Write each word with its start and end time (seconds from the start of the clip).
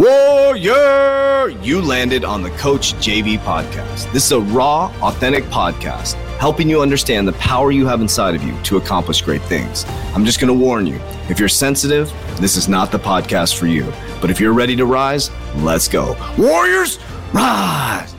Warrior! 0.00 1.50
You 1.60 1.82
landed 1.82 2.24
on 2.24 2.42
the 2.42 2.48
Coach 2.52 2.94
JV 2.94 3.38
podcast. 3.40 4.10
This 4.14 4.24
is 4.24 4.32
a 4.32 4.40
raw, 4.40 4.86
authentic 5.02 5.44
podcast 5.44 6.14
helping 6.38 6.70
you 6.70 6.80
understand 6.80 7.28
the 7.28 7.34
power 7.34 7.70
you 7.70 7.86
have 7.86 8.00
inside 8.00 8.34
of 8.34 8.42
you 8.42 8.58
to 8.62 8.78
accomplish 8.78 9.20
great 9.20 9.42
things. 9.42 9.84
I'm 10.14 10.24
just 10.24 10.40
going 10.40 10.48
to 10.48 10.58
warn 10.58 10.86
you 10.86 10.98
if 11.28 11.38
you're 11.38 11.50
sensitive, 11.50 12.10
this 12.40 12.56
is 12.56 12.66
not 12.66 12.90
the 12.90 12.98
podcast 12.98 13.58
for 13.58 13.66
you. 13.66 13.92
But 14.22 14.30
if 14.30 14.40
you're 14.40 14.54
ready 14.54 14.74
to 14.76 14.86
rise, 14.86 15.30
let's 15.56 15.86
go. 15.86 16.16
Warriors, 16.38 16.98
rise! 17.34 18.16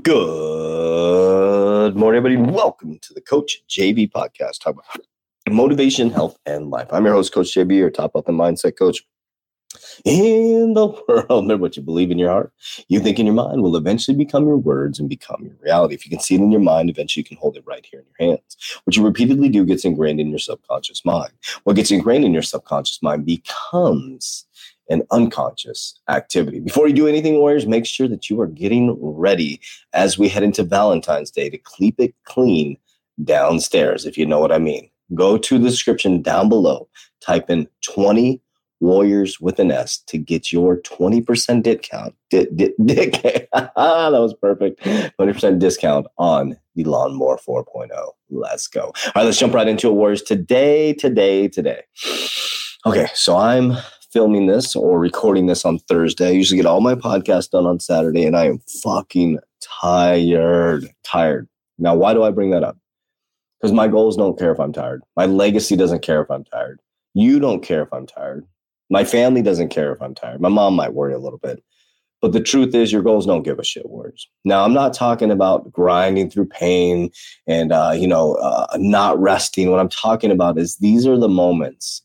Good 0.00 1.96
morning, 1.96 2.18
everybody. 2.18 2.52
Welcome 2.52 3.00
to 3.00 3.12
the 3.12 3.20
Coach 3.20 3.64
JV 3.68 4.08
podcast. 4.12 4.60
Talk 4.60 4.74
about 4.74 5.04
motivation, 5.50 6.10
health, 6.10 6.38
and 6.46 6.70
life. 6.70 6.86
I'm 6.92 7.04
your 7.04 7.14
host, 7.14 7.34
Coach 7.34 7.52
JV, 7.52 7.78
your 7.78 7.90
top 7.90 8.12
health 8.14 8.28
and 8.28 8.38
mindset 8.38 8.78
coach 8.78 9.02
in 10.04 10.74
the 10.74 10.86
world. 11.08 11.44
Remember 11.44 11.62
what 11.62 11.76
you 11.76 11.82
believe 11.82 12.10
in 12.10 12.18
your 12.18 12.30
heart, 12.30 12.52
you 12.88 13.00
think 13.00 13.18
in 13.18 13.26
your 13.26 13.34
mind 13.34 13.62
will 13.62 13.76
eventually 13.76 14.16
become 14.16 14.46
your 14.46 14.56
words 14.56 14.98
and 14.98 15.08
become 15.08 15.44
your 15.44 15.56
reality. 15.60 15.94
If 15.94 16.04
you 16.04 16.10
can 16.10 16.20
see 16.20 16.34
it 16.34 16.40
in 16.40 16.52
your 16.52 16.60
mind, 16.60 16.90
eventually 16.90 17.22
you 17.22 17.28
can 17.28 17.36
hold 17.36 17.56
it 17.56 17.64
right 17.66 17.86
here 17.90 18.00
in 18.00 18.06
your 18.18 18.30
hands. 18.30 18.56
What 18.84 18.96
you 18.96 19.04
repeatedly 19.04 19.48
do 19.48 19.64
gets 19.64 19.84
ingrained 19.84 20.20
in 20.20 20.30
your 20.30 20.38
subconscious 20.38 21.04
mind. 21.04 21.32
What 21.64 21.76
gets 21.76 21.90
ingrained 21.90 22.24
in 22.24 22.32
your 22.32 22.42
subconscious 22.42 23.02
mind 23.02 23.26
becomes 23.26 24.46
an 24.90 25.02
unconscious 25.10 25.98
activity. 26.08 26.60
Before 26.60 26.86
you 26.86 26.94
do 26.94 27.08
anything, 27.08 27.38
Warriors, 27.38 27.66
make 27.66 27.86
sure 27.86 28.08
that 28.08 28.28
you 28.28 28.40
are 28.40 28.46
getting 28.46 28.96
ready 29.00 29.60
as 29.94 30.18
we 30.18 30.28
head 30.28 30.42
into 30.42 30.62
Valentine's 30.62 31.30
Day 31.30 31.48
to 31.48 31.58
keep 31.76 31.98
it 31.98 32.14
clean 32.24 32.76
downstairs, 33.22 34.04
if 34.04 34.18
you 34.18 34.26
know 34.26 34.40
what 34.40 34.52
I 34.52 34.58
mean. 34.58 34.90
Go 35.14 35.38
to 35.38 35.58
the 35.58 35.68
description 35.70 36.22
down 36.22 36.48
below, 36.48 36.88
type 37.20 37.48
in 37.48 37.68
20 37.82 38.40
Warriors 38.84 39.40
with 39.40 39.58
an 39.58 39.70
S 39.70 39.98
to 40.08 40.18
get 40.18 40.52
your 40.52 40.76
20% 40.82 41.62
discount. 41.62 42.14
Di- 42.28 42.48
that 42.78 43.72
was 43.74 44.34
perfect. 44.34 44.82
20% 44.84 45.58
discount 45.58 46.06
on 46.18 46.56
the 46.74 46.84
Lawnmower 46.84 47.38
4.0. 47.38 47.88
Let's 48.28 48.66
go. 48.66 48.82
All 48.82 49.12
right, 49.16 49.24
let's 49.24 49.38
jump 49.38 49.54
right 49.54 49.66
into 49.66 49.88
it, 49.88 49.94
Warriors. 49.94 50.20
Today, 50.22 50.92
today, 50.92 51.48
today. 51.48 51.82
Okay, 52.84 53.06
so 53.14 53.38
I'm 53.38 53.78
filming 54.12 54.46
this 54.46 54.76
or 54.76 54.98
recording 54.98 55.46
this 55.46 55.64
on 55.64 55.78
Thursday. 55.78 56.28
I 56.28 56.32
usually 56.32 56.58
get 56.58 56.66
all 56.66 56.82
my 56.82 56.94
podcasts 56.94 57.50
done 57.50 57.66
on 57.66 57.80
Saturday, 57.80 58.26
and 58.26 58.36
I 58.36 58.46
am 58.46 58.58
fucking 58.82 59.38
tired. 59.62 60.86
Tired. 61.04 61.48
Now, 61.78 61.94
why 61.94 62.12
do 62.12 62.22
I 62.22 62.30
bring 62.30 62.50
that 62.50 62.62
up? 62.62 62.76
Because 63.60 63.72
my 63.72 63.88
goals 63.88 64.18
don't 64.18 64.38
care 64.38 64.52
if 64.52 64.60
I'm 64.60 64.74
tired. 64.74 65.02
My 65.16 65.24
legacy 65.24 65.74
doesn't 65.74 66.02
care 66.02 66.20
if 66.20 66.30
I'm 66.30 66.44
tired. 66.44 66.80
You 67.14 67.40
don't 67.40 67.62
care 67.62 67.82
if 67.82 67.90
I'm 67.90 68.06
tired. 68.06 68.46
My 68.90 69.04
family 69.04 69.42
doesn't 69.42 69.70
care 69.70 69.92
if 69.92 70.02
I'm 70.02 70.14
tired. 70.14 70.40
My 70.40 70.48
mom 70.48 70.74
might 70.74 70.94
worry 70.94 71.14
a 71.14 71.18
little 71.18 71.38
bit. 71.38 71.62
But 72.24 72.32
the 72.32 72.40
truth 72.40 72.74
is, 72.74 72.90
your 72.90 73.02
goals 73.02 73.26
don't 73.26 73.42
give 73.42 73.58
a 73.58 73.64
shit 73.64 73.90
words. 73.90 74.26
Now, 74.46 74.64
I'm 74.64 74.72
not 74.72 74.94
talking 74.94 75.30
about 75.30 75.70
grinding 75.70 76.30
through 76.30 76.46
pain 76.46 77.10
and, 77.46 77.70
uh, 77.70 77.92
you 77.94 78.06
know, 78.06 78.36
uh, 78.36 78.66
not 78.78 79.20
resting. 79.20 79.70
What 79.70 79.78
I'm 79.78 79.90
talking 79.90 80.30
about 80.30 80.58
is 80.58 80.76
these 80.76 81.06
are 81.06 81.18
the 81.18 81.28
moments. 81.28 82.00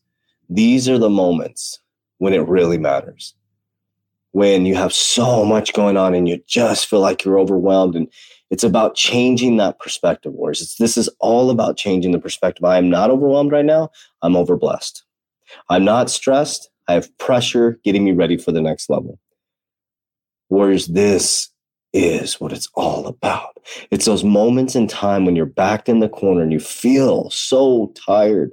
These 0.49 0.89
are 0.89 0.97
the 0.97 1.09
moments 1.09 1.79
when 2.17 2.33
it 2.33 2.45
really 2.49 2.77
matters. 2.77 3.33
When 4.31 4.65
you 4.65 4.75
have 4.75 4.91
so 4.91 5.45
much 5.45 5.71
going 5.71 5.95
on 5.95 6.13
and 6.13 6.27
you 6.27 6.43
just 6.45 6.87
feel 6.87 6.99
like 6.99 7.23
you're 7.23 7.39
overwhelmed. 7.39 7.95
And 7.95 8.11
it's 8.49 8.65
about 8.65 8.95
changing 8.95 9.55
that 9.57 9.79
perspective. 9.79 10.33
It's, 10.37 10.75
this 10.75 10.97
is 10.97 11.07
all 11.19 11.49
about 11.49 11.77
changing 11.77 12.11
the 12.11 12.19
perspective. 12.19 12.65
I 12.65 12.77
am 12.77 12.89
not 12.89 13.09
overwhelmed 13.09 13.53
right 13.53 13.63
now. 13.63 13.89
I'm 14.21 14.33
overblessed. 14.33 15.03
I'm 15.69 15.85
not 15.85 16.09
stressed. 16.09 16.69
I 16.87 16.93
have 16.93 17.15
pressure 17.17 17.79
getting 17.83 18.03
me 18.03 18.11
ready 18.11 18.37
for 18.37 18.51
the 18.51 18.61
next 18.61 18.89
level. 18.89 19.19
Warriors, 20.49 20.87
this 20.87 21.49
is 21.93 22.39
what 22.39 22.51
it's 22.51 22.69
all 22.75 23.07
about. 23.07 23.57
It's 23.91 24.05
those 24.05 24.23
moments 24.23 24.75
in 24.75 24.87
time 24.87 25.25
when 25.25 25.35
you're 25.35 25.45
backed 25.45 25.89
in 25.89 25.99
the 25.99 26.09
corner 26.09 26.41
and 26.41 26.51
you 26.51 26.59
feel 26.59 27.29
so 27.29 27.93
tired. 27.95 28.51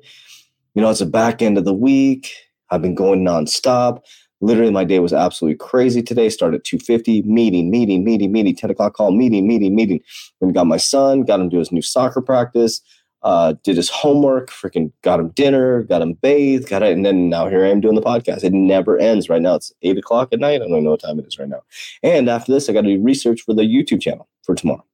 You 0.75 0.83
know, 0.83 0.91
it's 0.91 1.01
the 1.01 1.07
back 1.07 1.41
end 1.41 1.57
of 1.57 1.65
the 1.65 1.73
week. 1.73 2.33
I've 2.71 2.83
been 2.83 2.95
going 2.95 3.25
nonstop. 3.25 4.01
Literally, 4.43 4.71
my 4.71 4.85
day 4.85 4.99
was 4.99 5.15
absolutely 5.15 5.57
crazy 5.57 6.03
today. 6.03 6.29
Started 6.29 6.59
at 6.59 6.65
250, 6.65 7.23
meeting, 7.23 7.71
meeting, 7.71 8.05
meeting, 8.05 8.33
meeting, 8.33 8.55
10 8.55 8.71
o'clock 8.71 8.93
call, 8.93 9.13
meeting, 9.13 9.47
meeting, 9.47 9.75
meeting. 9.75 10.01
Then 10.41 10.53
got 10.53 10.67
my 10.67 10.77
son, 10.77 11.23
got 11.23 11.41
him 11.41 11.49
to 11.51 11.59
his 11.59 11.73
new 11.73 11.81
soccer 11.81 12.21
practice 12.21 12.83
uh, 13.23 13.55
did 13.65 13.77
his 13.77 13.89
homework, 13.89 14.51
freaking 14.51 14.93
got 15.03 15.19
him 15.19 15.31
dinner, 15.31 15.83
got 15.85 16.03
him 16.03 16.13
bathed, 16.15 16.69
got 16.69 16.83
it, 16.83 16.93
and 16.93 17.05
then 17.05 17.29
now 17.29 17.49
here 17.49 17.65
I 17.65 17.71
am 17.71 17.81
doing 17.81 17.95
the 17.95 18.03
podcast. 18.03 18.45
It 18.45 18.53
never 18.53 18.99
ends. 18.99 19.29
Right 19.29 19.43
now 19.43 19.55
it's 19.55 19.73
eight 19.83 19.99
o'clock 19.99 20.29
at 20.33 20.39
night. 20.39 20.63
I 20.63 20.69
don't 20.69 20.85
know 20.85 20.91
what 20.91 21.01
time 21.01 21.19
it 21.19 21.27
is 21.27 21.39
right 21.39 21.49
now. 21.49 21.63
And 22.03 22.29
after 22.29 22.53
this, 22.53 22.69
I 22.69 22.73
got 22.73 22.83
to 22.83 22.97
do 22.97 23.03
research 23.03 23.43
for 23.43 23.55
the 23.55 23.63
YouTube 23.63 24.01
channel 24.01 24.29
for 24.45 24.55
tomorrow. 24.55 24.85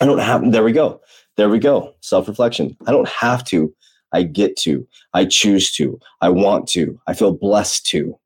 I 0.00 0.06
don't 0.06 0.18
have. 0.18 0.52
There 0.52 0.64
we 0.64 0.72
go. 0.72 1.00
There 1.36 1.48
we 1.48 1.58
go. 1.58 1.94
Self 2.00 2.28
reflection. 2.28 2.76
I 2.86 2.92
don't 2.92 3.08
have 3.08 3.44
to. 3.44 3.74
I 4.12 4.22
get 4.22 4.56
to. 4.58 4.86
I 5.12 5.24
choose 5.24 5.72
to. 5.72 5.98
I 6.20 6.28
want 6.28 6.68
to. 6.68 7.00
I 7.06 7.14
feel 7.14 7.32
blessed 7.32 7.86
to. 7.86 8.18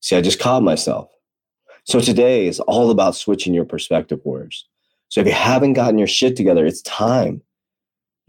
See, 0.00 0.16
I 0.16 0.20
just 0.20 0.40
caught 0.40 0.62
myself. 0.62 1.08
So 1.84 2.00
today 2.00 2.46
is 2.46 2.60
all 2.60 2.90
about 2.90 3.16
switching 3.16 3.54
your 3.54 3.64
perspective 3.64 4.20
words. 4.24 4.66
So 5.08 5.20
if 5.20 5.26
you 5.26 5.32
haven't 5.32 5.74
gotten 5.74 5.98
your 5.98 6.08
shit 6.08 6.36
together, 6.36 6.64
it's 6.64 6.82
time 6.82 7.42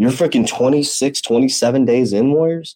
you're 0.04 0.12
freaking 0.12 0.46
26, 0.46 1.22
27 1.22 1.86
days 1.86 2.12
in, 2.12 2.34
Warriors. 2.34 2.76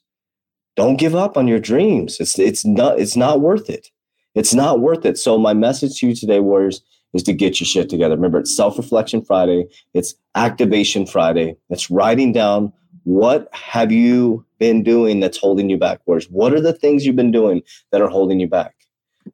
Don't 0.77 0.95
give 0.95 1.13
up 1.13 1.35
on 1.35 1.45
your 1.45 1.59
dreams. 1.59 2.21
It's 2.21 2.39
it's 2.39 2.63
not 2.63 3.01
it's 3.01 3.17
not 3.17 3.41
worth 3.41 3.69
it. 3.69 3.89
It's 4.33 4.53
not 4.53 4.79
worth 4.79 5.05
it. 5.05 5.17
So 5.17 5.37
my 5.37 5.53
message 5.53 5.99
to 5.99 6.07
you 6.07 6.15
today, 6.15 6.39
Warriors, 6.39 6.81
is 7.13 7.23
to 7.23 7.33
get 7.33 7.59
your 7.59 7.67
shit 7.67 7.89
together. 7.89 8.15
Remember, 8.15 8.39
it's 8.39 8.55
self-reflection 8.55 9.25
Friday, 9.25 9.65
it's 9.93 10.15
activation 10.35 11.05
Friday. 11.05 11.57
It's 11.69 11.91
writing 11.91 12.31
down 12.31 12.71
what 13.03 13.49
have 13.53 13.91
you 13.91 14.45
been 14.57 14.81
doing 14.81 15.19
that's 15.19 15.37
holding 15.37 15.69
you 15.69 15.77
back, 15.77 15.99
Warriors. 16.05 16.29
What 16.29 16.53
are 16.53 16.61
the 16.61 16.71
things 16.71 17.05
you've 17.05 17.17
been 17.17 17.31
doing 17.31 17.61
that 17.91 18.01
are 18.01 18.07
holding 18.07 18.39
you 18.39 18.47
back? 18.47 18.73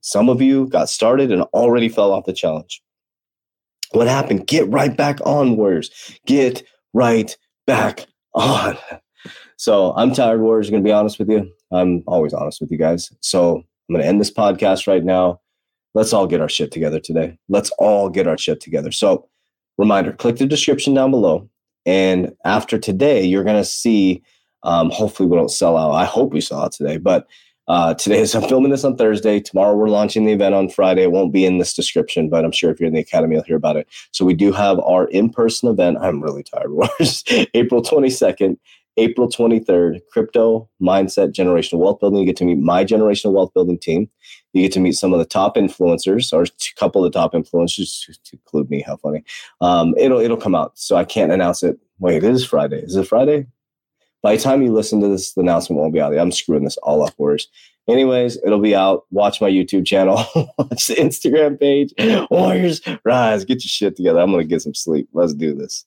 Some 0.02 0.30
of 0.30 0.42
you 0.42 0.68
got 0.68 0.90
started 0.90 1.32
and 1.32 1.44
already 1.54 1.90
fell 1.90 2.12
off 2.12 2.26
the 2.26 2.34
challenge. 2.34 2.82
What 3.92 4.08
happened? 4.08 4.48
Get 4.48 4.68
right 4.70 4.98
back 4.98 5.20
on, 5.24 5.58
Warriors. 5.58 5.92
Get 6.26 6.64
right 6.94 7.38
back 7.66 8.06
on. 8.34 8.78
So 9.58 9.94
I'm 9.96 10.14
tired, 10.14 10.42
Warriors. 10.42 10.70
Going 10.70 10.84
to 10.84 10.88
be 10.88 10.94
honest 10.94 11.20
with 11.20 11.30
you. 11.30 11.52
I'm 11.72 12.04
always 12.08 12.34
honest 12.34 12.62
with 12.62 12.72
you 12.72 12.78
guys. 12.78 13.12
So 13.22 13.58
I'm 13.58 13.94
going 13.94 14.02
to 14.02 14.08
end 14.08 14.20
this 14.20 14.32
podcast 14.32 14.88
right 14.88 15.04
now. 15.04 15.40
Let's 15.94 16.14
all 16.14 16.28
get 16.28 16.42
our 16.42 16.50
shit 16.50 16.72
together 16.72 17.00
today. 17.00 17.38
Let's 17.50 17.70
all 17.78 18.10
get 18.10 18.28
our 18.28 18.38
shit 18.38 18.60
together. 18.60 18.92
So, 18.92 19.28
reminder 19.78 20.12
click 20.12 20.38
the 20.38 20.48
description 20.48 20.94
down 20.94 21.12
below. 21.12 21.50
And 21.86 22.34
after 22.46 22.80
today, 22.80 23.24
you're 23.24 23.44
going 23.44 23.62
to 23.62 23.66
see, 23.66 24.24
um, 24.64 24.90
hopefully, 24.90 25.30
we 25.30 25.36
don't 25.36 25.52
sell 25.52 25.78
out. 25.78 25.92
I 25.92 26.06
hope 26.06 26.34
we 26.34 26.42
sell 26.42 26.62
out 26.62 26.72
today, 26.72 26.98
but 26.98 27.28
uh, 27.68 27.94
today 27.96 28.20
is 28.20 28.36
I'm 28.36 28.48
filming 28.48 28.72
this 28.72 28.84
on 28.84 28.98
Thursday. 28.98 29.40
Tomorrow 29.40 29.76
we're 29.76 29.90
launching 29.90 30.26
the 30.26 30.34
event 30.34 30.56
on 30.56 30.70
Friday. 30.70 31.04
It 31.04 31.12
won't 31.12 31.34
be 31.34 31.46
in 31.46 31.58
this 31.58 31.74
description, 31.74 32.30
but 32.30 32.46
I'm 32.46 32.52
sure 32.52 32.72
if 32.72 32.80
you're 32.80 32.88
in 32.88 32.94
the 32.94 33.02
academy, 33.02 33.36
you'll 33.36 33.44
hear 33.44 33.56
about 33.56 33.78
it. 33.78 33.88
So 34.12 34.26
we 34.26 34.34
do 34.34 34.52
have 34.52 34.80
our 34.80 35.08
in-person 35.08 35.70
event. 35.70 35.98
I'm 36.02 36.22
really 36.22 36.44
tired. 36.44 36.72
April 37.54 37.82
22nd 37.82 38.58
April 38.98 39.28
23rd, 39.28 40.02
crypto 40.12 40.70
mindset 40.82 41.32
generational 41.32 41.80
wealth 41.80 42.00
building. 42.00 42.20
You 42.20 42.26
get 42.26 42.38
to 42.38 42.46
meet 42.46 42.60
my 42.60 42.86
generational 42.86 43.34
wealth 43.34 43.54
building 43.54 43.80
team. 43.80 44.10
You 44.54 44.62
get 44.62 44.72
to 44.74 44.80
meet 44.80 44.94
some 44.94 45.14
of 45.14 45.20
the 45.20 45.26
top 45.26 45.56
influencers, 45.56 46.32
or 46.32 46.44
a 46.44 46.80
couple 46.80 47.04
of 47.04 47.12
the 47.12 47.18
top 47.18 47.34
influencers 47.34 48.06
to 48.06 48.34
include 48.34 48.70
me. 48.70 48.82
How 48.82 48.98
funny! 48.98 49.24
Um, 49.62 49.96
it'll 49.98 50.20
it'll 50.20 50.38
come 50.38 50.56
out, 50.56 50.78
so 50.78 50.96
I 50.96 51.06
can't 51.06 51.32
announce 51.32 51.64
it. 51.64 51.80
Wait, 52.00 52.18
it 52.18 52.24
is 52.24 52.46
Friday. 52.46 52.82
Is 52.82 52.96
it 52.96 53.08
Friday? 53.08 53.48
By 54.24 54.38
the 54.38 54.42
time 54.42 54.62
you 54.62 54.74
listen 54.74 55.02
to 55.02 55.10
this, 55.10 55.34
the 55.34 55.42
announcement 55.42 55.80
won't 55.80 55.94
be 55.94 56.00
out. 56.02 56.18
I'm 56.18 56.32
screwing 56.32 56.64
this 56.64 56.78
all 56.78 57.04
up 57.06 57.14
worse. 57.18 57.48
Anyways, 57.90 58.38
it'll 58.38 58.62
be 58.62 58.74
out. 58.74 59.06
Watch 59.12 59.42
my 59.42 59.50
YouTube 59.50 59.86
channel. 59.86 60.16
Watch 60.58 60.88
the 60.88 60.96
Instagram 60.96 61.60
page. 61.60 61.94
Warriors 62.32 62.82
Rise. 63.04 63.44
Get 63.44 63.64
your 63.64 63.70
shit 63.70 63.98
together. 63.98 64.22
I'm 64.22 64.32
gonna 64.32 64.46
get 64.46 64.62
some 64.62 64.74
sleep. 64.74 65.10
Let's 65.14 65.34
do 65.34 65.54
this. 65.54 65.86